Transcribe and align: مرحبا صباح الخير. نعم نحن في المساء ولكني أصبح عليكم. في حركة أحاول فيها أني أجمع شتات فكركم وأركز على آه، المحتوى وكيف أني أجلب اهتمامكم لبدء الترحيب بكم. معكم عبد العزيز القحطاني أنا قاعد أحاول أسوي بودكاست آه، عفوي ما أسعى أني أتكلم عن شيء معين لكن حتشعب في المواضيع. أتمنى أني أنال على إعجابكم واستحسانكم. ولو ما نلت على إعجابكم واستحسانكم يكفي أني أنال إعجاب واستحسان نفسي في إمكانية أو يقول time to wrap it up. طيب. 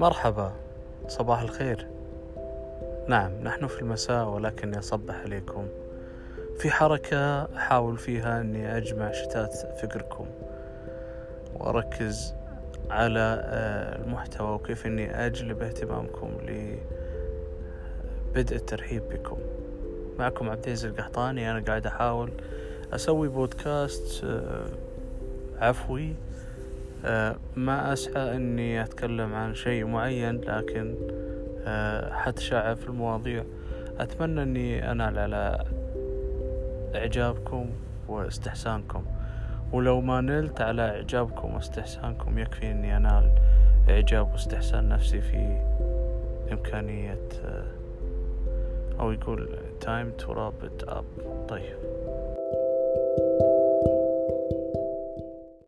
مرحبا 0.00 0.52
صباح 1.08 1.40
الخير. 1.40 1.86
نعم 3.08 3.32
نحن 3.42 3.66
في 3.66 3.80
المساء 3.82 4.28
ولكني 4.28 4.78
أصبح 4.78 5.14
عليكم. 5.14 5.68
في 6.58 6.70
حركة 6.70 7.42
أحاول 7.56 7.98
فيها 7.98 8.40
أني 8.40 8.76
أجمع 8.76 9.12
شتات 9.12 9.54
فكركم 9.54 10.26
وأركز 11.54 12.34
على 12.90 13.44
آه، 13.44 14.02
المحتوى 14.02 14.54
وكيف 14.54 14.86
أني 14.86 15.26
أجلب 15.26 15.62
اهتمامكم 15.62 16.30
لبدء 18.32 18.56
الترحيب 18.56 19.02
بكم. 19.08 19.38
معكم 20.18 20.50
عبد 20.50 20.64
العزيز 20.64 20.84
القحطاني 20.84 21.50
أنا 21.50 21.64
قاعد 21.64 21.86
أحاول 21.86 22.30
أسوي 22.92 23.28
بودكاست 23.28 24.24
آه، 24.24 24.66
عفوي 25.58 26.14
ما 27.56 27.92
أسعى 27.92 28.36
أني 28.36 28.82
أتكلم 28.82 29.34
عن 29.34 29.54
شيء 29.54 29.84
معين 29.84 30.40
لكن 30.40 30.94
حتشعب 32.12 32.76
في 32.76 32.86
المواضيع. 32.86 33.44
أتمنى 33.98 34.42
أني 34.42 34.90
أنال 34.90 35.18
على 35.18 35.64
إعجابكم 36.94 37.70
واستحسانكم. 38.08 39.04
ولو 39.72 40.00
ما 40.00 40.20
نلت 40.20 40.60
على 40.60 40.82
إعجابكم 40.82 41.54
واستحسانكم 41.54 42.38
يكفي 42.38 42.70
أني 42.70 42.96
أنال 42.96 43.30
إعجاب 43.88 44.32
واستحسان 44.32 44.88
نفسي 44.88 45.20
في 45.20 45.60
إمكانية 46.52 47.28
أو 49.00 49.12
يقول 49.12 49.48
time 49.80 50.22
to 50.22 50.26
wrap 50.26 50.64
it 50.64 50.88
up. 50.88 51.04
طيب. 51.48 51.93